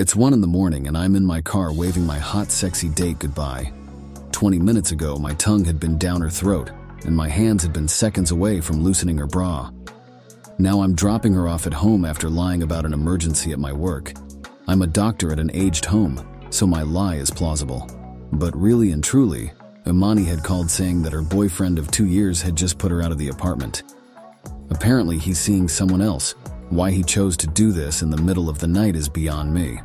It's 0.00 0.16
one 0.16 0.32
in 0.32 0.40
the 0.40 0.46
morning, 0.46 0.86
and 0.86 0.96
I'm 0.96 1.14
in 1.14 1.26
my 1.26 1.42
car 1.42 1.74
waving 1.74 2.06
my 2.06 2.18
hot, 2.18 2.50
sexy 2.50 2.88
date 2.88 3.18
goodbye. 3.18 3.70
20 4.32 4.58
minutes 4.58 4.92
ago, 4.92 5.18
my 5.18 5.34
tongue 5.34 5.62
had 5.62 5.78
been 5.78 5.98
down 5.98 6.22
her 6.22 6.30
throat, 6.30 6.70
and 7.04 7.14
my 7.14 7.28
hands 7.28 7.62
had 7.62 7.74
been 7.74 7.86
seconds 7.86 8.30
away 8.30 8.62
from 8.62 8.82
loosening 8.82 9.18
her 9.18 9.26
bra. 9.26 9.70
Now 10.58 10.80
I'm 10.80 10.94
dropping 10.94 11.34
her 11.34 11.46
off 11.48 11.66
at 11.66 11.74
home 11.74 12.06
after 12.06 12.30
lying 12.30 12.62
about 12.62 12.86
an 12.86 12.94
emergency 12.94 13.52
at 13.52 13.58
my 13.58 13.74
work. 13.74 14.14
I'm 14.66 14.80
a 14.80 14.86
doctor 14.86 15.32
at 15.32 15.38
an 15.38 15.50
aged 15.52 15.84
home, 15.84 16.26
so 16.48 16.66
my 16.66 16.80
lie 16.80 17.16
is 17.16 17.30
plausible. 17.30 17.86
But 18.32 18.56
really 18.56 18.92
and 18.92 19.04
truly, 19.04 19.52
Imani 19.86 20.24
had 20.24 20.42
called 20.42 20.70
saying 20.70 21.02
that 21.02 21.12
her 21.12 21.20
boyfriend 21.20 21.78
of 21.78 21.90
two 21.90 22.06
years 22.06 22.40
had 22.40 22.56
just 22.56 22.78
put 22.78 22.90
her 22.90 23.02
out 23.02 23.12
of 23.12 23.18
the 23.18 23.28
apartment. 23.28 23.82
Apparently, 24.70 25.18
he's 25.18 25.38
seeing 25.38 25.68
someone 25.68 26.00
else. 26.00 26.34
Why 26.70 26.92
he 26.92 27.02
chose 27.02 27.36
to 27.38 27.48
do 27.48 27.72
this 27.72 28.00
in 28.00 28.10
the 28.10 28.22
middle 28.22 28.48
of 28.48 28.60
the 28.60 28.68
night 28.68 28.94
is 28.94 29.08
beyond 29.08 29.52
me. 29.52 29.80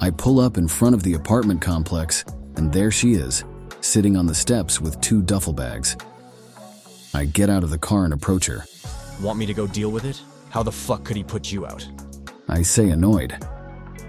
I 0.00 0.10
pull 0.10 0.40
up 0.40 0.58
in 0.58 0.66
front 0.66 0.96
of 0.96 1.04
the 1.04 1.14
apartment 1.14 1.62
complex, 1.62 2.24
and 2.56 2.72
there 2.72 2.90
she 2.90 3.12
is, 3.12 3.44
sitting 3.80 4.16
on 4.16 4.26
the 4.26 4.34
steps 4.34 4.80
with 4.80 5.00
two 5.00 5.22
duffel 5.22 5.52
bags. 5.52 5.96
I 7.14 7.24
get 7.26 7.50
out 7.50 7.62
of 7.62 7.70
the 7.70 7.78
car 7.78 8.04
and 8.04 8.12
approach 8.12 8.46
her. 8.46 8.64
Want 9.22 9.38
me 9.38 9.46
to 9.46 9.54
go 9.54 9.68
deal 9.68 9.90
with 9.90 10.04
it? 10.04 10.20
How 10.50 10.64
the 10.64 10.72
fuck 10.72 11.04
could 11.04 11.16
he 11.16 11.22
put 11.22 11.52
you 11.52 11.66
out? 11.66 11.86
I 12.48 12.62
say 12.62 12.90
annoyed. 12.90 13.38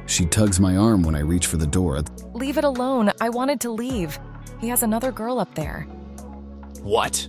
She 0.08 0.26
tugs 0.26 0.60
my 0.60 0.78
arm 0.78 1.04
when 1.04 1.16
I 1.16 1.20
reach 1.20 1.46
for 1.46 1.58
the 1.58 1.68
door. 1.68 2.02
Leave 2.34 2.58
it 2.58 2.64
alone. 2.64 3.12
I 3.22 3.30
wanted 3.30 3.60
to 3.62 3.70
leave. 3.70 4.18
He 4.60 4.68
has 4.70 4.82
another 4.82 5.12
girl 5.12 5.40
up 5.40 5.54
there. 5.54 5.84
What? 6.82 7.28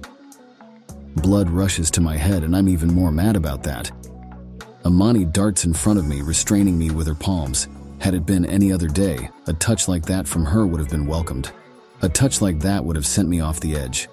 Blood 1.17 1.51
rushes 1.51 1.91
to 1.93 2.01
my 2.01 2.17
head, 2.17 2.45
and 2.45 2.57
I'm 2.57 2.69
even 2.69 2.93
more 2.93 3.11
mad 3.11 3.37
about 3.37 3.63
that. 3.65 3.91
Imani 4.87 5.25
darts 5.25 5.65
in 5.65 5.75
front 5.75 5.99
of 5.99 6.07
me, 6.07 6.23
restraining 6.23 6.79
me 6.79 6.91
with 6.91 7.07
her 7.07 7.15
palms. 7.15 7.69
Had 7.99 8.15
it 8.15 8.25
been 8.25 8.47
any 8.47 8.73
other 8.73 8.89
day, 8.89 9.29
a 9.47 9.53
touch 9.53 9.89
like 9.89 10.07
that 10.07 10.27
from 10.27 10.45
her 10.45 10.67
would 10.67 10.81
have 10.81 10.89
been 10.89 11.07
welcomed. 11.07 11.51
A 12.03 12.09
touch 12.09 12.41
like 12.41 12.61
that 12.61 12.83
would 12.83 12.97
have 12.97 13.07
sent 13.07 13.29
me 13.29 13.41
off 13.41 13.61
the 13.61 13.77
edge. 13.77 14.09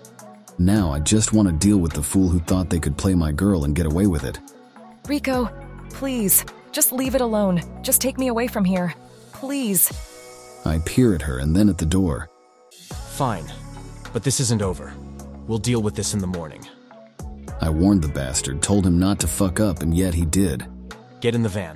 Now 0.59 0.91
I 0.91 0.99
just 0.99 1.33
want 1.33 1.47
to 1.47 1.53
deal 1.53 1.77
with 1.77 1.93
the 1.93 2.03
fool 2.03 2.27
who 2.27 2.39
thought 2.39 2.69
they 2.69 2.79
could 2.79 2.97
play 2.97 3.15
my 3.15 3.31
girl 3.31 3.63
and 3.63 3.75
get 3.75 3.85
away 3.85 4.07
with 4.07 4.23
it. 4.23 4.39
Rico, 5.07 5.49
please, 5.91 6.43
just 6.71 6.91
leave 6.91 7.15
it 7.15 7.21
alone. 7.21 7.61
Just 7.81 8.01
take 8.01 8.17
me 8.17 8.27
away 8.27 8.47
from 8.47 8.65
here. 8.65 8.93
Please. 9.31 9.91
I 10.65 10.79
peer 10.79 11.13
at 11.15 11.21
her 11.21 11.37
and 11.37 11.55
then 11.55 11.69
at 11.69 11.77
the 11.77 11.85
door. 11.85 12.29
Fine. 12.71 13.45
But 14.11 14.23
this 14.23 14.39
isn't 14.39 14.61
over. 14.61 14.93
We'll 15.47 15.59
deal 15.59 15.81
with 15.81 15.95
this 15.95 16.13
in 16.13 16.19
the 16.19 16.27
morning. 16.27 16.67
I 17.61 17.69
warned 17.69 18.01
the 18.01 18.07
bastard, 18.07 18.61
told 18.61 18.85
him 18.85 18.99
not 18.99 19.19
to 19.19 19.27
fuck 19.27 19.59
up, 19.59 19.81
and 19.81 19.95
yet 19.95 20.13
he 20.13 20.25
did. 20.25 20.65
Get 21.19 21.35
in 21.35 21.43
the 21.43 21.49
van. 21.49 21.75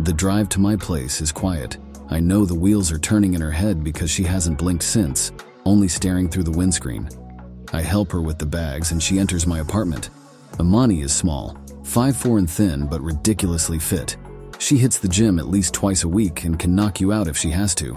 The 0.00 0.12
drive 0.12 0.48
to 0.50 0.60
my 0.60 0.76
place 0.76 1.20
is 1.20 1.32
quiet. 1.32 1.76
I 2.10 2.20
know 2.20 2.44
the 2.44 2.54
wheels 2.54 2.92
are 2.92 2.98
turning 2.98 3.34
in 3.34 3.40
her 3.40 3.50
head 3.50 3.82
because 3.82 4.10
she 4.10 4.22
hasn't 4.22 4.58
blinked 4.58 4.84
since, 4.84 5.32
only 5.64 5.88
staring 5.88 6.28
through 6.28 6.44
the 6.44 6.50
windscreen. 6.50 7.08
I 7.72 7.82
help 7.82 8.12
her 8.12 8.22
with 8.22 8.38
the 8.38 8.46
bags 8.46 8.92
and 8.92 9.02
she 9.02 9.18
enters 9.18 9.46
my 9.46 9.58
apartment. 9.58 10.10
Imani 10.58 11.02
is 11.02 11.14
small, 11.14 11.54
5'4 11.82 12.38
and 12.38 12.50
thin, 12.50 12.86
but 12.86 13.02
ridiculously 13.02 13.78
fit. 13.78 14.16
She 14.58 14.78
hits 14.78 14.98
the 14.98 15.08
gym 15.08 15.38
at 15.38 15.48
least 15.48 15.74
twice 15.74 16.04
a 16.04 16.08
week 16.08 16.44
and 16.44 16.58
can 16.58 16.74
knock 16.74 17.00
you 17.00 17.12
out 17.12 17.28
if 17.28 17.36
she 17.36 17.50
has 17.50 17.74
to. 17.76 17.94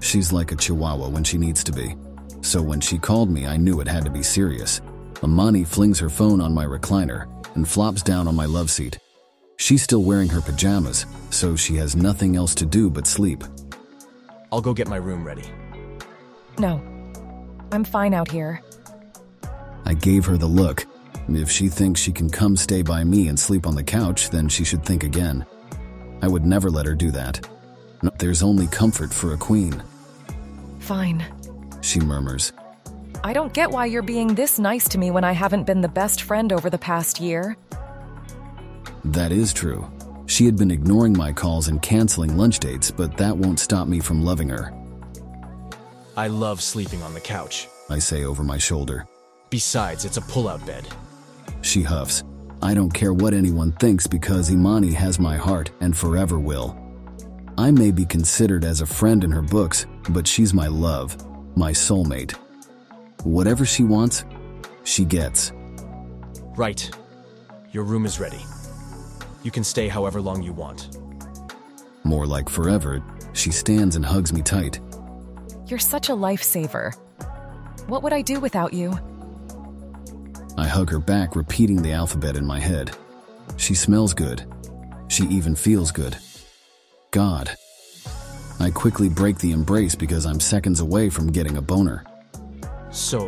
She's 0.00 0.32
like 0.32 0.52
a 0.52 0.56
chihuahua 0.56 1.08
when 1.08 1.24
she 1.24 1.38
needs 1.38 1.64
to 1.64 1.72
be. 1.72 1.96
So 2.42 2.60
when 2.60 2.80
she 2.80 2.98
called 2.98 3.30
me, 3.30 3.46
I 3.46 3.56
knew 3.56 3.80
it 3.80 3.88
had 3.88 4.04
to 4.04 4.10
be 4.10 4.22
serious. 4.22 4.80
Imani 5.22 5.64
flings 5.64 5.98
her 5.98 6.10
phone 6.10 6.40
on 6.40 6.52
my 6.54 6.64
recliner 6.64 7.26
and 7.54 7.68
flops 7.68 8.02
down 8.02 8.28
on 8.28 8.34
my 8.34 8.46
love 8.46 8.70
seat. 8.70 8.98
She's 9.56 9.82
still 9.82 10.02
wearing 10.02 10.28
her 10.28 10.40
pajamas, 10.40 11.06
so 11.30 11.56
she 11.56 11.74
has 11.76 11.96
nothing 11.96 12.36
else 12.36 12.54
to 12.56 12.66
do 12.66 12.90
but 12.90 13.06
sleep. 13.06 13.42
I'll 14.52 14.60
go 14.60 14.74
get 14.74 14.88
my 14.88 14.96
room 14.96 15.24
ready. 15.24 15.44
No. 16.58 16.80
I'm 17.72 17.84
fine 17.84 18.14
out 18.14 18.30
here. 18.30 18.62
I 19.84 19.94
gave 19.94 20.24
her 20.26 20.36
the 20.36 20.46
look. 20.46 20.86
If 21.28 21.50
she 21.50 21.68
thinks 21.68 22.00
she 22.00 22.12
can 22.12 22.30
come 22.30 22.56
stay 22.56 22.82
by 22.82 23.02
me 23.02 23.28
and 23.28 23.38
sleep 23.38 23.66
on 23.66 23.74
the 23.74 23.82
couch, 23.82 24.30
then 24.30 24.48
she 24.48 24.62
should 24.64 24.84
think 24.84 25.02
again. 25.02 25.44
I 26.22 26.28
would 26.28 26.44
never 26.46 26.70
let 26.70 26.86
her 26.86 26.94
do 26.94 27.10
that. 27.12 27.48
No, 28.02 28.10
There's 28.18 28.42
only 28.42 28.66
comfort 28.68 29.12
for 29.12 29.32
a 29.32 29.36
queen, 29.36 29.82
Fine. 30.78 31.24
she 31.80 31.98
murmurs. 31.98 32.52
I 33.26 33.32
don't 33.32 33.52
get 33.52 33.72
why 33.72 33.86
you're 33.86 34.02
being 34.02 34.36
this 34.36 34.56
nice 34.56 34.88
to 34.90 34.98
me 34.98 35.10
when 35.10 35.24
I 35.24 35.32
haven't 35.32 35.64
been 35.64 35.80
the 35.80 35.88
best 35.88 36.22
friend 36.22 36.52
over 36.52 36.70
the 36.70 36.78
past 36.78 37.20
year. 37.20 37.56
That 39.04 39.32
is 39.32 39.52
true. 39.52 39.90
She 40.26 40.44
had 40.44 40.56
been 40.56 40.70
ignoring 40.70 41.16
my 41.16 41.32
calls 41.32 41.66
and 41.66 41.82
canceling 41.82 42.36
lunch 42.36 42.60
dates, 42.60 42.92
but 42.92 43.16
that 43.16 43.36
won't 43.36 43.58
stop 43.58 43.88
me 43.88 43.98
from 43.98 44.24
loving 44.24 44.48
her, 44.50 44.72
I 46.16 46.28
love 46.28 46.62
sleeping 46.62 47.02
on 47.02 47.14
the 47.14 47.20
couch. 47.20 47.66
I 47.90 47.98
say 47.98 48.24
over 48.24 48.44
my 48.44 48.58
shoulder. 48.58 49.08
Besides, 49.50 50.04
it's 50.04 50.18
a 50.18 50.22
pull-out 50.22 50.64
bed. 50.64 50.86
She 51.62 51.82
huffs. 51.82 52.22
I 52.62 52.74
don't 52.74 52.94
care 52.94 53.12
what 53.12 53.34
anyone 53.34 53.72
thinks 53.72 54.06
because 54.06 54.52
Imani 54.52 54.92
has 54.92 55.18
my 55.18 55.36
heart 55.36 55.72
and 55.80 55.96
forever 55.96 56.38
will. 56.38 56.78
I 57.58 57.72
may 57.72 57.90
be 57.90 58.04
considered 58.04 58.64
as 58.64 58.82
a 58.82 58.86
friend 58.86 59.24
in 59.24 59.32
her 59.32 59.42
books, 59.42 59.84
but 60.10 60.28
she's 60.28 60.54
my 60.54 60.68
love, 60.68 61.16
my 61.56 61.72
soulmate. 61.72 62.36
Whatever 63.26 63.66
she 63.66 63.82
wants, 63.82 64.24
she 64.84 65.04
gets. 65.04 65.52
Right. 66.56 66.88
Your 67.72 67.82
room 67.82 68.06
is 68.06 68.20
ready. 68.20 68.38
You 69.42 69.50
can 69.50 69.64
stay 69.64 69.88
however 69.88 70.20
long 70.20 70.44
you 70.44 70.52
want. 70.52 70.96
More 72.04 72.24
like 72.24 72.48
forever, 72.48 73.02
she 73.32 73.50
stands 73.50 73.96
and 73.96 74.06
hugs 74.06 74.32
me 74.32 74.42
tight. 74.42 74.78
You're 75.66 75.80
such 75.80 76.08
a 76.08 76.12
lifesaver. 76.12 76.94
What 77.88 78.04
would 78.04 78.12
I 78.12 78.22
do 78.22 78.38
without 78.38 78.72
you? 78.72 78.96
I 80.56 80.68
hug 80.68 80.88
her 80.90 81.00
back, 81.00 81.34
repeating 81.34 81.82
the 81.82 81.94
alphabet 81.94 82.36
in 82.36 82.46
my 82.46 82.60
head. 82.60 82.96
She 83.56 83.74
smells 83.74 84.14
good. 84.14 84.44
She 85.08 85.24
even 85.24 85.56
feels 85.56 85.90
good. 85.90 86.16
God. 87.10 87.50
I 88.60 88.70
quickly 88.70 89.08
break 89.08 89.38
the 89.38 89.50
embrace 89.50 89.96
because 89.96 90.26
I'm 90.26 90.38
seconds 90.38 90.78
away 90.78 91.10
from 91.10 91.32
getting 91.32 91.56
a 91.56 91.60
boner. 91.62 92.04
So, 92.96 93.26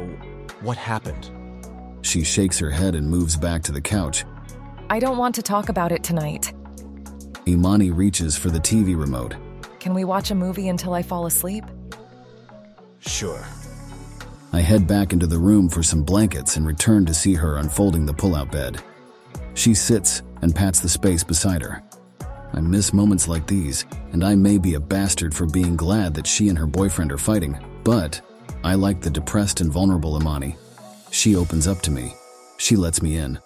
what 0.63 0.79
happened? 0.79 1.31
She 2.01 2.25
shakes 2.25 2.59
her 2.59 2.71
head 2.71 2.95
and 2.95 3.07
moves 3.07 3.37
back 3.37 3.63
to 3.65 3.73
the 3.73 3.83
couch. 3.83 4.25
I 4.89 4.99
don't 4.99 5.19
want 5.19 5.35
to 5.35 5.43
talk 5.43 5.69
about 5.69 5.93
it 5.93 6.03
tonight. 6.03 6.55
Imani 7.47 7.91
reaches 7.91 8.35
for 8.35 8.49
the 8.49 8.61
TV 8.61 8.99
remote. 8.99 9.35
Can 9.79 9.93
we 9.93 10.05
watch 10.05 10.31
a 10.31 10.35
movie 10.35 10.69
until 10.69 10.95
I 10.95 11.03
fall 11.03 11.27
asleep? 11.27 11.65
Sure. 13.01 13.45
I 14.55 14.61
head 14.61 14.87
back 14.87 15.13
into 15.13 15.27
the 15.27 15.39
room 15.39 15.69
for 15.69 15.83
some 15.83 16.03
blankets 16.03 16.57
and 16.57 16.67
return 16.67 17.05
to 17.05 17.13
see 17.13 17.35
her 17.35 17.59
unfolding 17.59 18.07
the 18.07 18.15
pull-out 18.15 18.51
bed. 18.51 18.83
She 19.53 19.75
sits 19.75 20.23
and 20.41 20.57
pats 20.57 20.81
the 20.81 20.89
space 20.89 21.23
beside 21.23 21.61
her. 21.61 21.83
I 22.55 22.61
miss 22.61 22.95
moments 22.95 23.29
like 23.29 23.47
these, 23.47 23.85
and 24.13 24.25
I 24.25 24.35
may 24.35 24.57
be 24.57 24.75
a 24.75 24.81
bastard 24.81 25.35
for 25.35 25.45
being 25.45 25.77
glad 25.77 26.15
that 26.15 26.27
she 26.27 26.49
and 26.49 26.57
her 26.57 26.67
boyfriend 26.67 27.13
are 27.13 27.19
fighting, 27.19 27.63
but 27.85 28.23
I 28.65 28.75
like 28.75 29.01
the 29.01 29.11
depressed 29.11 29.61
and 29.61 29.71
vulnerable 29.71 30.21
Imani. 30.21 30.57
She 31.11 31.37
opens 31.37 31.67
up 31.67 31.81
to 31.83 31.91
me. 31.91 32.15
She 32.59 32.77
lets 32.77 33.01
me 33.01 33.17
in. 33.17 33.39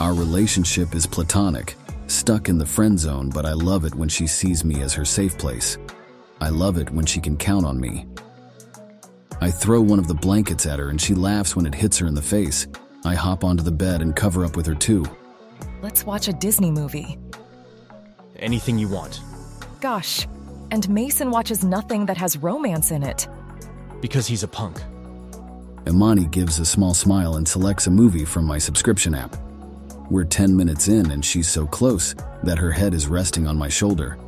Our 0.00 0.14
relationship 0.14 0.94
is 0.94 1.06
platonic, 1.06 1.76
stuck 2.06 2.48
in 2.48 2.56
the 2.56 2.66
friend 2.66 2.98
zone, 2.98 3.28
but 3.28 3.44
I 3.44 3.52
love 3.52 3.84
it 3.84 3.94
when 3.94 4.08
she 4.08 4.26
sees 4.26 4.64
me 4.64 4.80
as 4.80 4.94
her 4.94 5.04
safe 5.04 5.36
place. 5.36 5.76
I 6.40 6.48
love 6.48 6.78
it 6.78 6.90
when 6.90 7.04
she 7.04 7.20
can 7.20 7.36
count 7.36 7.66
on 7.66 7.78
me. 7.78 8.06
I 9.42 9.50
throw 9.50 9.80
one 9.80 9.98
of 9.98 10.08
the 10.08 10.14
blankets 10.14 10.66
at 10.66 10.78
her 10.78 10.88
and 10.88 11.00
she 11.00 11.14
laughs 11.14 11.54
when 11.54 11.66
it 11.66 11.74
hits 11.74 11.98
her 11.98 12.06
in 12.06 12.14
the 12.14 12.22
face. 12.22 12.66
I 13.04 13.14
hop 13.14 13.44
onto 13.44 13.62
the 13.62 13.70
bed 13.70 14.00
and 14.02 14.16
cover 14.16 14.44
up 14.44 14.56
with 14.56 14.66
her 14.66 14.74
too. 14.74 15.04
Let's 15.82 16.04
watch 16.04 16.28
a 16.28 16.32
Disney 16.32 16.70
movie. 16.70 17.18
Anything 18.36 18.78
you 18.78 18.88
want. 18.88 19.20
Gosh. 19.80 20.26
And 20.70 20.88
Mason 20.88 21.30
watches 21.30 21.64
nothing 21.64 22.06
that 22.06 22.16
has 22.16 22.36
romance 22.36 22.90
in 22.90 23.02
it. 23.02 23.28
Because 24.00 24.26
he's 24.26 24.42
a 24.42 24.48
punk. 24.48 24.80
Imani 25.86 26.26
gives 26.26 26.58
a 26.58 26.64
small 26.64 26.94
smile 26.94 27.36
and 27.36 27.46
selects 27.46 27.86
a 27.86 27.90
movie 27.90 28.24
from 28.24 28.44
my 28.44 28.58
subscription 28.58 29.14
app. 29.14 29.36
We're 30.10 30.24
10 30.24 30.56
minutes 30.56 30.88
in 30.88 31.10
and 31.10 31.24
she's 31.24 31.48
so 31.48 31.66
close 31.66 32.14
that 32.42 32.58
her 32.58 32.70
head 32.70 32.94
is 32.94 33.06
resting 33.06 33.46
on 33.46 33.56
my 33.56 33.68
shoulder. 33.68 34.18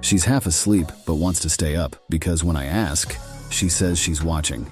She's 0.00 0.24
half 0.24 0.46
asleep 0.46 0.86
but 1.06 1.16
wants 1.16 1.40
to 1.40 1.50
stay 1.50 1.76
up 1.76 1.96
because 2.08 2.42
when 2.42 2.56
I 2.56 2.66
ask, 2.66 3.16
she 3.50 3.68
says 3.68 3.98
she's 3.98 4.22
watching. 4.22 4.66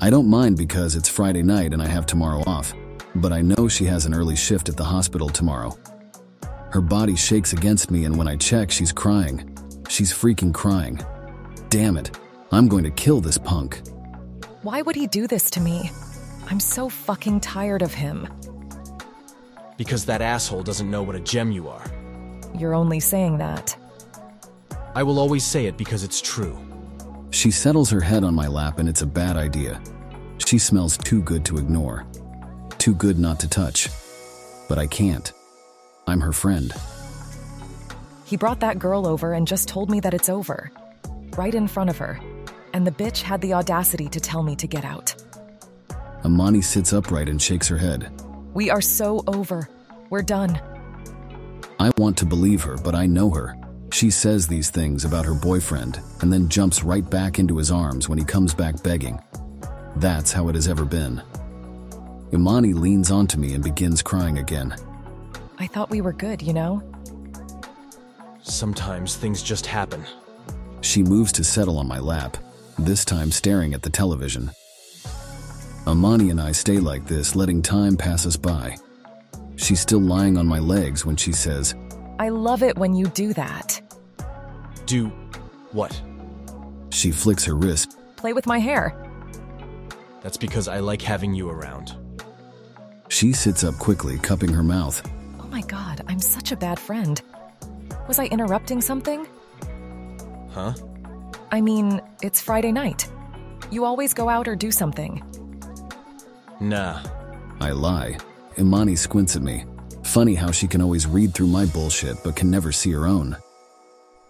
I 0.00 0.10
don't 0.10 0.28
mind 0.28 0.56
because 0.56 0.96
it's 0.96 1.08
Friday 1.08 1.42
night 1.42 1.72
and 1.72 1.82
I 1.82 1.86
have 1.86 2.06
tomorrow 2.06 2.42
off, 2.46 2.72
but 3.14 3.32
I 3.32 3.40
know 3.40 3.68
she 3.68 3.84
has 3.84 4.06
an 4.06 4.14
early 4.14 4.36
shift 4.36 4.68
at 4.68 4.76
the 4.76 4.84
hospital 4.84 5.28
tomorrow. 5.28 5.76
Her 6.70 6.80
body 6.80 7.16
shakes 7.16 7.52
against 7.52 7.90
me, 7.90 8.04
and 8.06 8.16
when 8.16 8.26
I 8.26 8.36
check, 8.36 8.70
she's 8.70 8.92
crying. 8.92 9.56
She's 9.88 10.12
freaking 10.12 10.54
crying. 10.54 10.98
Damn 11.68 11.96
it, 11.96 12.18
I'm 12.52 12.68
going 12.68 12.84
to 12.84 12.90
kill 12.90 13.22
this 13.22 13.38
punk. 13.38 13.80
Why 14.60 14.82
would 14.82 14.94
he 14.94 15.06
do 15.06 15.26
this 15.26 15.50
to 15.52 15.60
me? 15.60 15.90
I'm 16.50 16.60
so 16.60 16.90
fucking 16.90 17.40
tired 17.40 17.80
of 17.80 17.94
him. 17.94 18.28
Because 19.78 20.04
that 20.04 20.20
asshole 20.20 20.62
doesn't 20.62 20.90
know 20.90 21.02
what 21.02 21.16
a 21.16 21.20
gem 21.20 21.50
you 21.50 21.68
are. 21.68 21.82
You're 22.54 22.74
only 22.74 23.00
saying 23.00 23.38
that. 23.38 23.74
I 24.94 25.02
will 25.02 25.18
always 25.18 25.44
say 25.44 25.64
it 25.64 25.78
because 25.78 26.04
it's 26.04 26.20
true. 26.20 26.58
She 27.30 27.50
settles 27.50 27.88
her 27.88 28.02
head 28.02 28.22
on 28.22 28.34
my 28.34 28.48
lap, 28.48 28.78
and 28.78 28.86
it's 28.86 29.00
a 29.00 29.06
bad 29.06 29.38
idea. 29.38 29.80
She 30.36 30.58
smells 30.58 30.98
too 30.98 31.22
good 31.22 31.46
to 31.46 31.56
ignore, 31.56 32.04
too 32.76 32.94
good 32.94 33.18
not 33.18 33.40
to 33.40 33.48
touch. 33.48 33.88
But 34.68 34.78
I 34.78 34.86
can't. 34.86 35.32
I'm 36.06 36.20
her 36.20 36.32
friend. 36.32 36.70
He 38.26 38.36
brought 38.36 38.60
that 38.60 38.78
girl 38.78 39.06
over 39.06 39.32
and 39.32 39.48
just 39.48 39.68
told 39.68 39.90
me 39.90 40.00
that 40.00 40.12
it's 40.12 40.28
over. 40.28 40.70
Right 41.38 41.54
in 41.54 41.66
front 41.66 41.88
of 41.88 41.96
her. 41.96 42.20
And 42.72 42.86
the 42.86 42.90
bitch 42.90 43.22
had 43.22 43.40
the 43.40 43.54
audacity 43.54 44.08
to 44.08 44.20
tell 44.20 44.42
me 44.42 44.56
to 44.56 44.66
get 44.66 44.84
out. 44.84 45.14
Imani 46.24 46.62
sits 46.62 46.92
upright 46.92 47.28
and 47.28 47.40
shakes 47.40 47.68
her 47.68 47.76
head. 47.76 48.10
We 48.54 48.70
are 48.70 48.80
so 48.80 49.24
over. 49.26 49.68
We're 50.10 50.22
done. 50.22 50.60
I 51.80 51.90
want 51.96 52.16
to 52.18 52.26
believe 52.26 52.62
her, 52.62 52.76
but 52.76 52.94
I 52.94 53.06
know 53.06 53.30
her. 53.30 53.56
She 53.92 54.10
says 54.10 54.46
these 54.46 54.70
things 54.70 55.04
about 55.04 55.24
her 55.24 55.34
boyfriend 55.34 56.00
and 56.20 56.32
then 56.32 56.48
jumps 56.48 56.82
right 56.82 57.08
back 57.08 57.38
into 57.38 57.58
his 57.58 57.70
arms 57.70 58.08
when 58.08 58.18
he 58.18 58.24
comes 58.24 58.54
back 58.54 58.82
begging. 58.82 59.20
That's 59.96 60.32
how 60.32 60.48
it 60.48 60.54
has 60.54 60.68
ever 60.68 60.84
been. 60.84 61.22
Imani 62.32 62.72
leans 62.72 63.10
onto 63.10 63.38
me 63.38 63.52
and 63.54 63.62
begins 63.62 64.00
crying 64.00 64.38
again. 64.38 64.74
I 65.58 65.66
thought 65.66 65.90
we 65.90 66.00
were 66.00 66.14
good, 66.14 66.40
you 66.40 66.54
know? 66.54 66.82
Sometimes 68.42 69.16
things 69.16 69.42
just 69.42 69.66
happen. 69.66 70.04
She 70.80 71.02
moves 71.02 71.30
to 71.32 71.44
settle 71.44 71.78
on 71.78 71.86
my 71.86 71.98
lap, 71.98 72.36
this 72.78 73.04
time 73.04 73.30
staring 73.30 73.74
at 73.74 73.82
the 73.82 73.90
television. 73.90 74.50
Imani 75.86 76.30
and 76.30 76.40
I 76.40 76.52
stay 76.52 76.78
like 76.78 77.06
this, 77.06 77.34
letting 77.34 77.62
time 77.62 77.96
pass 77.96 78.26
us 78.26 78.36
by. 78.36 78.76
She's 79.56 79.80
still 79.80 80.00
lying 80.00 80.36
on 80.36 80.46
my 80.46 80.58
legs 80.58 81.04
when 81.04 81.16
she 81.16 81.32
says, 81.32 81.74
I 82.18 82.28
love 82.28 82.62
it 82.62 82.76
when 82.78 82.94
you 82.94 83.06
do 83.08 83.32
that. 83.34 83.80
Do 84.86 85.06
what? 85.72 86.00
She 86.90 87.10
flicks 87.10 87.44
her 87.44 87.54
wrist. 87.54 87.98
Play 88.16 88.32
with 88.32 88.46
my 88.46 88.58
hair. 88.58 88.94
That's 90.22 90.36
because 90.36 90.68
I 90.68 90.78
like 90.78 91.02
having 91.02 91.34
you 91.34 91.48
around. 91.50 91.96
She 93.08 93.32
sits 93.32 93.64
up 93.64 93.74
quickly, 93.74 94.18
cupping 94.18 94.52
her 94.52 94.62
mouth. 94.62 95.02
Oh 95.40 95.46
my 95.48 95.62
god, 95.62 96.02
I'm 96.06 96.20
such 96.20 96.52
a 96.52 96.56
bad 96.56 96.78
friend. 96.78 97.20
Was 98.08 98.18
I 98.18 98.26
interrupting 98.26 98.80
something? 98.80 99.26
Huh? 100.50 100.74
I 101.52 101.60
mean, 101.60 102.00
it's 102.22 102.40
Friday 102.40 102.72
night. 102.72 103.06
You 103.70 103.84
always 103.84 104.14
go 104.14 104.30
out 104.30 104.48
or 104.48 104.56
do 104.56 104.72
something. 104.72 105.22
Nah. 106.60 107.02
I 107.60 107.72
lie. 107.72 108.16
Imani 108.58 108.96
squints 108.96 109.36
at 109.36 109.42
me. 109.42 109.66
Funny 110.02 110.34
how 110.34 110.50
she 110.50 110.66
can 110.66 110.80
always 110.80 111.06
read 111.06 111.34
through 111.34 111.48
my 111.48 111.66
bullshit 111.66 112.16
but 112.24 112.36
can 112.36 112.50
never 112.50 112.72
see 112.72 112.90
her 112.92 113.06
own. 113.06 113.36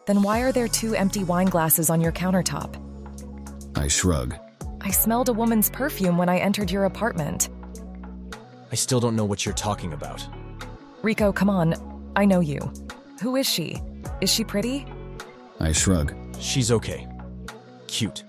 Then 0.06 0.22
why 0.22 0.40
are 0.40 0.50
there 0.50 0.66
two 0.66 0.96
empty 0.96 1.22
wine 1.22 1.46
glasses 1.46 1.90
on 1.90 2.00
your 2.00 2.10
countertop? 2.10 2.74
I 3.76 3.86
shrug. 3.86 4.34
I 4.80 4.90
smelled 4.90 5.28
a 5.28 5.32
woman's 5.32 5.70
perfume 5.70 6.18
when 6.18 6.28
I 6.28 6.38
entered 6.38 6.72
your 6.72 6.86
apartment. 6.86 7.50
I 8.72 8.74
still 8.74 8.98
don't 8.98 9.14
know 9.14 9.24
what 9.24 9.46
you're 9.46 9.54
talking 9.54 9.92
about. 9.92 10.26
Rico, 11.02 11.30
come 11.32 11.48
on. 11.48 11.74
I 12.16 12.24
know 12.24 12.40
you. 12.40 12.58
Who 13.22 13.36
is 13.36 13.48
she? 13.48 13.80
Is 14.20 14.32
she 14.32 14.42
pretty? 14.42 14.86
I 15.60 15.70
shrug. 15.70 16.14
She's 16.40 16.72
okay. 16.72 17.06
Cute. 17.92 18.24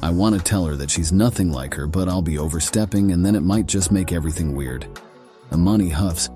I 0.00 0.10
want 0.10 0.36
to 0.36 0.40
tell 0.40 0.64
her 0.66 0.76
that 0.76 0.88
she's 0.88 1.10
nothing 1.10 1.50
like 1.50 1.74
her, 1.74 1.88
but 1.88 2.08
I'll 2.08 2.22
be 2.22 2.38
overstepping 2.38 3.10
and 3.10 3.26
then 3.26 3.34
it 3.34 3.40
might 3.40 3.66
just 3.66 3.90
make 3.90 4.12
everything 4.12 4.54
weird. 4.54 4.86
Imani 5.52 5.88
huffs. 5.88 6.30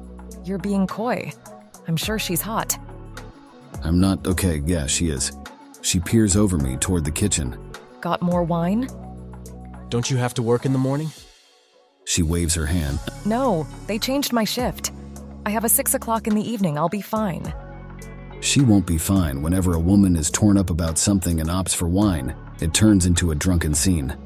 You're 0.44 0.58
being 0.58 0.88
coy. 0.88 1.30
I'm 1.86 1.96
sure 1.96 2.18
she's 2.18 2.40
hot. 2.40 2.76
I'm 3.84 4.00
not 4.00 4.26
okay, 4.26 4.60
yeah, 4.66 4.88
she 4.88 5.10
is. 5.10 5.30
She 5.80 6.00
peers 6.00 6.36
over 6.36 6.58
me 6.58 6.76
toward 6.76 7.04
the 7.04 7.12
kitchen. 7.12 7.56
Got 8.00 8.20
more 8.20 8.42
wine? 8.42 8.88
Don't 9.88 10.10
you 10.10 10.16
have 10.16 10.34
to 10.34 10.42
work 10.42 10.66
in 10.66 10.72
the 10.72 10.78
morning? 10.78 11.12
She 12.04 12.24
waves 12.24 12.56
her 12.56 12.66
hand. 12.66 12.98
No, 13.26 13.64
they 13.86 14.00
changed 14.00 14.32
my 14.32 14.42
shift. 14.42 14.90
I 15.46 15.50
have 15.50 15.62
a 15.62 15.68
six 15.68 15.94
o'clock 15.94 16.26
in 16.26 16.34
the 16.34 16.50
evening. 16.50 16.78
I'll 16.78 16.88
be 16.88 17.00
fine. 17.00 17.54
She 18.40 18.60
won't 18.60 18.86
be 18.86 18.98
fine 18.98 19.42
whenever 19.42 19.74
a 19.74 19.80
woman 19.80 20.16
is 20.16 20.30
torn 20.30 20.56
up 20.56 20.70
about 20.70 20.98
something 20.98 21.40
and 21.40 21.48
opts 21.50 21.74
for 21.74 21.88
wine. 21.88 22.34
It 22.60 22.72
turns 22.72 23.06
into 23.06 23.30
a 23.30 23.34
drunken 23.34 23.74
scene. 23.74 24.16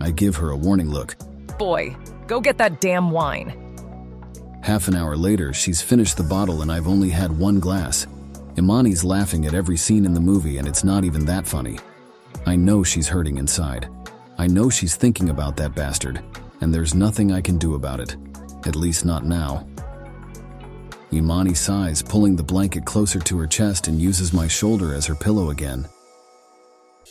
I 0.00 0.10
give 0.10 0.36
her 0.36 0.50
a 0.50 0.56
warning 0.56 0.90
look. 0.90 1.16
Boy, 1.58 1.96
go 2.26 2.40
get 2.40 2.58
that 2.58 2.80
damn 2.80 3.10
wine. 3.10 3.64
Half 4.62 4.88
an 4.88 4.96
hour 4.96 5.16
later, 5.16 5.52
she's 5.52 5.82
finished 5.82 6.16
the 6.16 6.22
bottle 6.22 6.62
and 6.62 6.72
I've 6.72 6.88
only 6.88 7.10
had 7.10 7.36
one 7.36 7.60
glass. 7.60 8.06
Imani's 8.56 9.04
laughing 9.04 9.46
at 9.46 9.54
every 9.54 9.76
scene 9.76 10.04
in 10.04 10.14
the 10.14 10.20
movie 10.20 10.58
and 10.58 10.66
it's 10.66 10.84
not 10.84 11.04
even 11.04 11.24
that 11.26 11.46
funny. 11.46 11.78
I 12.46 12.56
know 12.56 12.82
she's 12.82 13.08
hurting 13.08 13.38
inside. 13.38 13.88
I 14.38 14.46
know 14.46 14.70
she's 14.70 14.96
thinking 14.96 15.28
about 15.28 15.56
that 15.56 15.74
bastard, 15.74 16.22
and 16.60 16.72
there's 16.72 16.94
nothing 16.94 17.30
I 17.30 17.40
can 17.40 17.58
do 17.58 17.74
about 17.74 18.00
it. 18.00 18.16
At 18.64 18.74
least 18.74 19.04
not 19.04 19.24
now. 19.24 19.67
Imani 21.12 21.54
sighs, 21.54 22.02
pulling 22.02 22.36
the 22.36 22.42
blanket 22.42 22.84
closer 22.84 23.18
to 23.20 23.38
her 23.38 23.46
chest 23.46 23.88
and 23.88 24.00
uses 24.00 24.32
my 24.32 24.46
shoulder 24.46 24.94
as 24.94 25.06
her 25.06 25.14
pillow 25.14 25.50
again. 25.50 25.88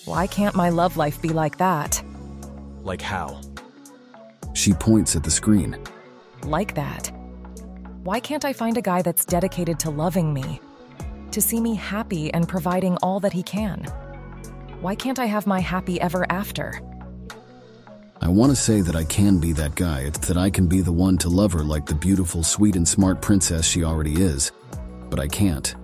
Why 0.05 0.27
can't 0.27 0.55
my 0.55 0.69
love 0.69 0.97
life 0.97 1.21
be 1.21 1.29
like 1.29 1.57
that? 1.57 2.01
Like 2.83 3.01
how? 3.01 3.41
She 4.53 4.73
points 4.73 5.15
at 5.15 5.23
the 5.23 5.31
screen. 5.31 5.77
Like 6.43 6.75
that. 6.75 7.11
Why 8.03 8.19
can't 8.19 8.45
I 8.45 8.53
find 8.53 8.77
a 8.77 8.81
guy 8.81 9.01
that's 9.01 9.25
dedicated 9.25 9.79
to 9.79 9.89
loving 9.89 10.33
me? 10.33 10.61
To 11.31 11.41
see 11.41 11.59
me 11.59 11.75
happy 11.75 12.33
and 12.33 12.47
providing 12.47 12.97
all 12.97 13.19
that 13.19 13.33
he 13.33 13.43
can? 13.43 13.83
Why 14.79 14.95
can't 14.95 15.19
I 15.19 15.25
have 15.25 15.47
my 15.47 15.59
happy 15.59 15.99
ever 15.99 16.25
after? 16.31 16.81
I 18.21 18.29
want 18.29 18.51
to 18.51 18.55
say 18.55 18.81
that 18.81 18.95
I 18.95 19.03
can 19.03 19.39
be 19.39 19.53
that 19.53 19.75
guy. 19.75 20.01
It's 20.01 20.27
that 20.27 20.37
I 20.37 20.49
can 20.49 20.67
be 20.67 20.81
the 20.81 20.91
one 20.91 21.17
to 21.19 21.29
love 21.29 21.53
her 21.53 21.63
like 21.63 21.85
the 21.85 21.95
beautiful, 21.95 22.43
sweet, 22.43 22.75
and 22.75 22.87
smart 22.87 23.21
princess 23.21 23.65
she 23.65 23.83
already 23.83 24.21
is. 24.21 24.51
But 25.09 25.19
I 25.19 25.27
can't. 25.27 25.75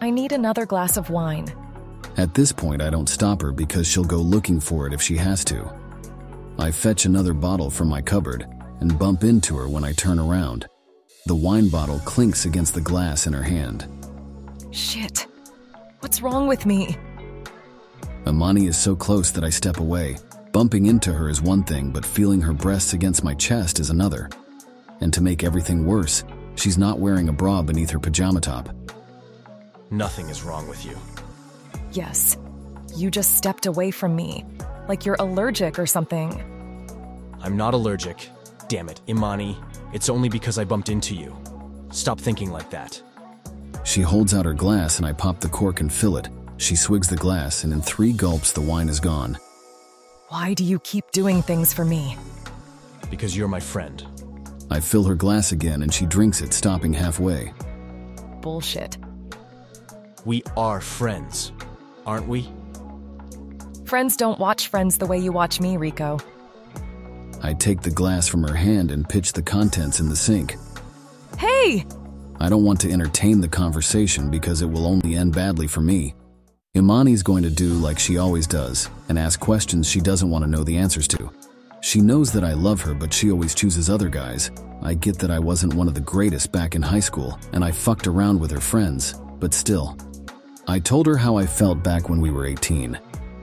I 0.00 0.10
need 0.10 0.32
another 0.32 0.66
glass 0.66 0.96
of 0.96 1.10
wine. 1.10 1.52
At 2.16 2.34
this 2.34 2.52
point, 2.52 2.82
I 2.82 2.90
don't 2.90 3.08
stop 3.08 3.42
her 3.42 3.52
because 3.52 3.86
she'll 3.86 4.04
go 4.04 4.18
looking 4.18 4.60
for 4.60 4.86
it 4.86 4.92
if 4.92 5.00
she 5.00 5.16
has 5.16 5.44
to. 5.44 5.72
I 6.58 6.70
fetch 6.70 7.04
another 7.04 7.32
bottle 7.32 7.70
from 7.70 7.88
my 7.88 8.02
cupboard 8.02 8.46
and 8.80 8.98
bump 8.98 9.24
into 9.24 9.56
her 9.56 9.68
when 9.68 9.84
I 9.84 9.92
turn 9.92 10.18
around. 10.18 10.66
The 11.26 11.34
wine 11.34 11.68
bottle 11.68 11.98
clinks 12.00 12.44
against 12.44 12.74
the 12.74 12.80
glass 12.80 13.26
in 13.26 13.32
her 13.32 13.42
hand. 13.42 13.86
Shit. 14.70 15.26
What's 16.00 16.20
wrong 16.22 16.46
with 16.46 16.66
me? 16.66 16.96
Imani 18.26 18.66
is 18.66 18.76
so 18.76 18.94
close 18.94 19.30
that 19.32 19.44
I 19.44 19.50
step 19.50 19.78
away. 19.78 20.16
Bumping 20.52 20.86
into 20.86 21.12
her 21.12 21.28
is 21.28 21.42
one 21.42 21.62
thing, 21.62 21.90
but 21.90 22.06
feeling 22.06 22.40
her 22.40 22.54
breasts 22.54 22.94
against 22.94 23.22
my 23.22 23.34
chest 23.34 23.78
is 23.80 23.90
another. 23.90 24.30
And 25.00 25.12
to 25.12 25.22
make 25.22 25.44
everything 25.44 25.84
worse, 25.84 26.24
she's 26.54 26.78
not 26.78 26.98
wearing 26.98 27.28
a 27.28 27.32
bra 27.32 27.60
beneath 27.62 27.90
her 27.90 27.98
pajama 27.98 28.40
top. 28.40 28.70
Nothing 29.90 30.28
is 30.30 30.42
wrong 30.42 30.66
with 30.66 30.84
you. 30.86 30.96
Yes. 31.92 32.38
You 32.96 33.10
just 33.10 33.36
stepped 33.36 33.66
away 33.66 33.90
from 33.90 34.16
me. 34.16 34.44
Like 34.88 35.04
you're 35.04 35.16
allergic 35.18 35.78
or 35.78 35.86
something. 35.86 36.32
I'm 37.42 37.56
not 37.56 37.74
allergic. 37.74 38.30
Damn 38.68 38.88
it, 38.88 39.00
Imani. 39.08 39.56
It's 39.92 40.08
only 40.08 40.28
because 40.30 40.58
I 40.58 40.64
bumped 40.64 40.88
into 40.88 41.14
you. 41.14 41.36
Stop 41.90 42.18
thinking 42.18 42.50
like 42.50 42.70
that. 42.70 43.00
She 43.84 44.00
holds 44.00 44.32
out 44.34 44.46
her 44.46 44.54
glass 44.54 44.98
and 44.98 45.06
I 45.06 45.12
pop 45.12 45.40
the 45.40 45.48
cork 45.48 45.80
and 45.80 45.92
fill 45.92 46.16
it. 46.16 46.28
She 46.56 46.74
swigs 46.74 47.08
the 47.08 47.16
glass, 47.16 47.62
and 47.62 47.72
in 47.72 47.80
three 47.80 48.12
gulps, 48.12 48.52
the 48.52 48.60
wine 48.60 48.88
is 48.88 48.98
gone. 48.98 49.38
Why 50.30 50.52
do 50.52 50.62
you 50.62 50.78
keep 50.80 51.10
doing 51.12 51.40
things 51.40 51.72
for 51.72 51.86
me? 51.86 52.18
Because 53.08 53.34
you're 53.34 53.48
my 53.48 53.60
friend. 53.60 54.06
I 54.70 54.78
fill 54.78 55.04
her 55.04 55.14
glass 55.14 55.52
again 55.52 55.80
and 55.80 55.92
she 55.92 56.04
drinks 56.04 56.42
it, 56.42 56.52
stopping 56.52 56.92
halfway. 56.92 57.54
Bullshit. 58.42 58.98
We 60.26 60.42
are 60.54 60.82
friends, 60.82 61.52
aren't 62.04 62.28
we? 62.28 62.46
Friends 63.86 64.18
don't 64.18 64.38
watch 64.38 64.68
friends 64.68 64.98
the 64.98 65.06
way 65.06 65.18
you 65.18 65.32
watch 65.32 65.60
me, 65.60 65.78
Rico. 65.78 66.18
I 67.42 67.54
take 67.54 67.80
the 67.80 67.90
glass 67.90 68.28
from 68.28 68.42
her 68.42 68.54
hand 68.54 68.90
and 68.90 69.08
pitch 69.08 69.32
the 69.32 69.40
contents 69.40 69.98
in 69.98 70.10
the 70.10 70.16
sink. 70.16 70.56
Hey! 71.38 71.86
I 72.38 72.50
don't 72.50 72.64
want 72.64 72.82
to 72.82 72.92
entertain 72.92 73.40
the 73.40 73.48
conversation 73.48 74.30
because 74.30 74.60
it 74.60 74.66
will 74.66 74.86
only 74.86 75.14
end 75.14 75.34
badly 75.34 75.68
for 75.68 75.80
me. 75.80 76.14
Imani's 76.78 77.24
going 77.24 77.42
to 77.42 77.50
do 77.50 77.70
like 77.70 77.98
she 77.98 78.18
always 78.18 78.46
does 78.46 78.88
and 79.08 79.18
ask 79.18 79.40
questions 79.40 79.88
she 79.88 80.00
doesn't 80.00 80.30
want 80.30 80.44
to 80.44 80.50
know 80.50 80.62
the 80.62 80.76
answers 80.76 81.08
to. 81.08 81.28
She 81.80 82.00
knows 82.00 82.32
that 82.32 82.44
I 82.44 82.52
love 82.52 82.80
her, 82.82 82.94
but 82.94 83.12
she 83.12 83.32
always 83.32 83.52
chooses 83.52 83.90
other 83.90 84.08
guys. 84.08 84.52
I 84.80 84.94
get 84.94 85.18
that 85.18 85.30
I 85.32 85.40
wasn't 85.40 85.74
one 85.74 85.88
of 85.88 85.94
the 85.94 86.00
greatest 86.00 86.52
back 86.52 86.76
in 86.76 86.82
high 86.82 87.00
school, 87.00 87.36
and 87.52 87.64
I 87.64 87.72
fucked 87.72 88.06
around 88.06 88.38
with 88.38 88.52
her 88.52 88.60
friends, 88.60 89.20
but 89.40 89.54
still. 89.54 89.96
I 90.68 90.78
told 90.78 91.06
her 91.06 91.16
how 91.16 91.36
I 91.36 91.46
felt 91.46 91.82
back 91.82 92.08
when 92.08 92.20
we 92.20 92.30
were 92.30 92.46
18. 92.46 92.96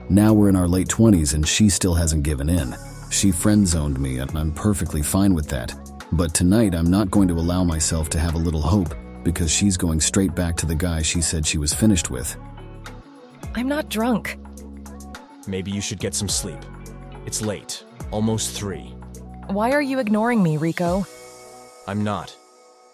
Now 0.08 0.32
we're 0.32 0.48
in 0.48 0.56
our 0.56 0.68
late 0.68 0.88
20s 0.88 1.34
and 1.34 1.46
she 1.46 1.68
still 1.68 1.94
hasn't 1.94 2.22
given 2.22 2.48
in. 2.48 2.74
She 3.10 3.32
friend 3.32 3.68
zoned 3.68 4.00
me, 4.00 4.18
and 4.18 4.34
I'm 4.34 4.52
perfectly 4.52 5.02
fine 5.02 5.34
with 5.34 5.48
that. 5.48 5.74
But 6.12 6.32
tonight 6.32 6.74
I'm 6.74 6.90
not 6.90 7.10
going 7.10 7.28
to 7.28 7.34
allow 7.34 7.64
myself 7.64 8.08
to 8.10 8.18
have 8.18 8.34
a 8.34 8.38
little 8.38 8.62
hope 8.62 8.94
because 9.24 9.50
she's 9.50 9.76
going 9.76 10.00
straight 10.00 10.34
back 10.34 10.56
to 10.56 10.66
the 10.66 10.74
guy 10.74 11.02
she 11.02 11.20
said 11.20 11.44
she 11.44 11.58
was 11.58 11.74
finished 11.74 12.10
with. 12.10 12.34
I'm 13.56 13.68
not 13.68 13.88
drunk. 13.88 14.38
Maybe 15.46 15.70
you 15.70 15.80
should 15.80 15.98
get 15.98 16.14
some 16.14 16.28
sleep. 16.28 16.58
It's 17.24 17.40
late, 17.40 17.82
almost 18.10 18.54
three. 18.54 18.94
Why 19.46 19.72
are 19.72 19.80
you 19.80 19.98
ignoring 19.98 20.42
me, 20.42 20.58
Rico? 20.58 21.06
I'm 21.86 22.04
not. 22.04 22.36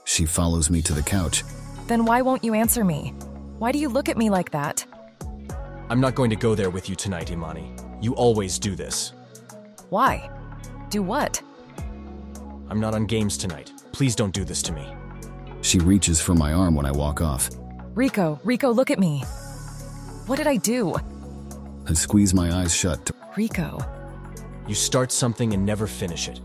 She 0.05 0.25
follows 0.25 0.71
me 0.71 0.81
to 0.83 0.93
the 0.93 1.03
couch. 1.03 1.43
Then 1.89 2.05
why 2.05 2.23
won't 2.23 2.45
you 2.45 2.55
answer 2.55 2.85
me? 2.85 3.13
Why 3.59 3.73
do 3.73 3.81
you 3.81 3.89
look 3.89 4.09
at 4.09 4.17
me 4.17 4.31
like 4.31 4.53
that? 4.53 4.87
I'm 5.91 6.01
not 6.01 6.15
going 6.15 6.31
to 6.31 6.37
go 6.37 6.55
there 6.55 6.71
with 6.71 6.89
you 6.89 6.95
tonight, 6.95 7.33
Imani. 7.33 7.75
You 8.01 8.15
always 8.15 8.61
do 8.61 8.77
this. 8.77 9.15
Why? 9.91 10.31
Do 10.91 11.03
what? 11.03 11.43
I'm 12.71 12.79
not 12.79 12.95
on 12.95 13.07
games 13.07 13.37
tonight. 13.37 13.73
Please 13.91 14.15
don't 14.15 14.33
do 14.33 14.45
this 14.45 14.63
to 14.63 14.73
me. 14.73 14.95
She 15.61 15.81
reaches 15.81 16.21
for 16.21 16.37
my 16.37 16.53
arm 16.53 16.77
when 16.77 16.87
I 16.87 16.93
walk 16.93 17.21
off. 17.21 17.51
Rico, 17.97 18.39
Rico, 18.45 18.71
look 18.71 18.93
at 18.93 19.01
me. 19.01 19.25
What 20.27 20.37
did 20.37 20.47
I 20.47 20.57
do? 20.57 20.95
I 21.89 21.93
squeeze 21.95 22.33
my 22.33 22.53
eyes 22.53 22.75
shut. 22.75 23.07
To, 23.07 23.15
Rico, 23.37 23.79
You 24.69 24.75
start 24.75 25.11
something 25.11 25.53
and 25.53 25.67
never 25.67 25.87
finish 25.87 26.29
it. 26.29 26.41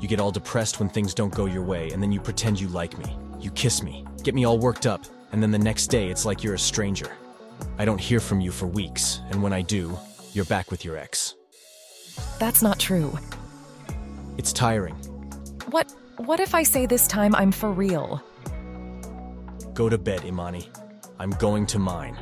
You 0.00 0.06
get 0.06 0.20
all 0.20 0.30
depressed 0.30 0.78
when 0.78 0.88
things 0.88 1.12
don't 1.14 1.34
go 1.34 1.46
your 1.46 1.64
way, 1.64 1.90
and 1.90 2.00
then 2.02 2.12
you 2.12 2.20
pretend 2.20 2.60
you 2.60 2.68
like 2.68 2.96
me. 2.98 3.16
You 3.40 3.50
kiss 3.50 3.82
me, 3.82 4.04
get 4.22 4.34
me 4.34 4.44
all 4.46 4.58
worked 4.58 4.86
up, 4.86 5.04
and 5.32 5.42
then 5.42 5.50
the 5.50 5.58
next 5.58 5.88
day 5.88 6.08
it's 6.10 6.24
like 6.24 6.44
you're 6.44 6.54
a 6.54 6.58
stranger. 6.58 7.10
I 7.78 7.84
don't 7.84 8.00
hear 8.00 8.20
from 8.20 8.40
you 8.40 8.52
for 8.52 8.66
weeks, 8.66 9.20
and 9.30 9.42
when 9.42 9.52
I 9.52 9.62
do, 9.62 9.98
you're 10.32 10.44
back 10.44 10.70
with 10.70 10.84
your 10.84 10.96
ex. 10.96 11.34
that's 12.38 12.62
not 12.62 12.78
true. 12.78 13.18
It's 14.36 14.52
tiring. 14.52 14.94
What 15.70 15.92
what 16.18 16.38
if 16.40 16.54
I 16.54 16.62
say 16.62 16.86
this 16.86 17.08
time 17.08 17.34
I'm 17.34 17.50
for 17.50 17.72
real? 17.72 18.22
Go 19.74 19.88
to 19.88 19.98
bed, 19.98 20.24
Imani. 20.24 20.68
I'm 21.18 21.30
going 21.30 21.66
to 21.66 21.78
mine. 21.80 22.16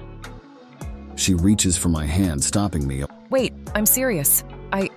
She 1.16 1.34
reaches 1.34 1.76
for 1.76 1.88
my 1.88 2.06
hand, 2.06 2.42
stopping 2.44 2.86
me. 2.86 3.04
Wait, 3.30 3.52
I'm 3.74 3.86
serious. 3.86 4.44
I 4.72 4.88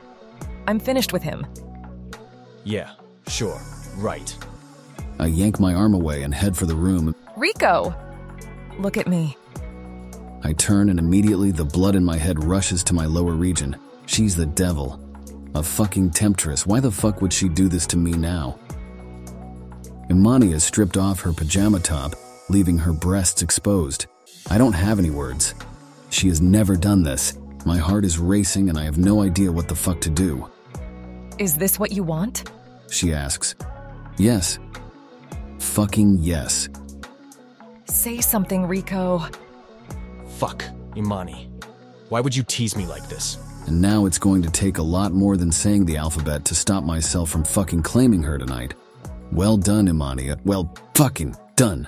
I'm 0.68 0.80
finished 0.80 1.14
with 1.14 1.24
him. 1.24 1.48
Yeah, 2.64 2.92
sure, 3.28 3.60
right. 3.98 4.38
I 5.18 5.28
yank 5.28 5.60
my 5.60 5.74
arm 5.74 5.94
away 5.94 6.24
and 6.24 6.34
head 6.34 6.56
for 6.56 6.66
the 6.66 6.76
room. 6.76 7.16
Rico! 7.36 7.96
Look 8.78 8.98
at 8.98 9.08
me. 9.08 9.36
I 10.44 10.54
turn 10.54 10.90
and 10.90 11.00
immediately 11.00 11.52
the 11.52 11.66
blood 11.66 11.96
in 11.96 12.06
my 12.06 12.18
head 12.18 12.44
rushes 12.44 12.84
to 12.86 12.94
my 12.94 13.06
lower 13.06 13.34
region. 13.34 13.76
She's 14.06 14.36
the 14.36 14.46
devil. 14.46 15.00
A 15.56 15.64
fucking 15.64 16.12
temptress. 16.12 16.66
Why 16.66 16.80
the 16.80 16.92
fuck 16.92 17.22
would 17.22 17.34
she 17.34 17.50
do 17.50 17.68
this 17.68 17.88
to 17.88 17.98
me 17.98 18.12
now? 18.12 18.60
Imani 20.10 20.52
has 20.52 20.64
stripped 20.64 20.98
off 20.98 21.20
her 21.22 21.34
pajama 21.34 21.80
top, 21.80 22.14
leaving 22.50 22.78
her 22.78 22.94
breasts 22.94 23.42
exposed. 23.42 24.06
I 24.50 24.58
don't 24.58 24.74
have 24.74 25.00
any 25.00 25.10
words. 25.10 25.54
She 26.10 26.28
has 26.28 26.42
never 26.42 26.76
done 26.76 27.04
this. 27.04 27.38
My 27.66 27.78
heart 27.78 28.06
is 28.06 28.18
racing 28.18 28.70
and 28.70 28.78
I 28.78 28.84
have 28.84 28.98
no 28.98 29.22
idea 29.22 29.52
what 29.52 29.68
the 29.68 29.76
fuck 29.76 30.02
to 30.02 30.10
do. 30.10 30.50
Is 31.38 31.58
this 31.58 31.80
what 31.80 31.92
you 31.92 32.04
want? 32.04 32.52
She 32.90 33.14
asks. 33.14 33.56
Yes. 34.18 34.60
Fucking 35.60 36.18
yes. 36.20 36.70
Say 37.86 38.22
something, 38.22 38.66
Rico. 38.66 39.24
Fuck, 40.38 40.64
Imani. 40.96 41.50
Why 42.10 42.22
would 42.22 42.36
you 42.36 42.44
tease 42.44 42.76
me 42.76 42.86
like 42.86 43.08
this? 43.08 43.38
And 43.68 43.82
now 43.82 44.06
it's 44.06 44.18
going 44.18 44.42
to 44.42 44.50
take 44.50 44.78
a 44.78 44.84
lot 44.84 45.12
more 45.12 45.38
than 45.38 45.52
saying 45.52 45.86
the 45.86 45.98
alphabet 45.98 46.44
to 46.46 46.56
stop 46.56 46.84
myself 46.84 47.30
from 47.30 47.44
fucking 47.44 47.84
claiming 47.84 48.24
her 48.24 48.38
tonight. 48.38 48.74
Well 49.32 49.58
done, 49.58 49.88
Imani. 49.88 50.32
Well, 50.44 50.74
fucking 50.96 51.36
done. 51.56 51.88